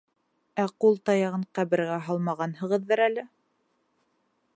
Ә 0.61 0.63
ҡул 0.85 0.95
таяғын 1.09 1.43
ҡәбергә 1.59 1.99
һалмағанһығыҙҙыр 2.07 3.05
әле? 3.09 3.27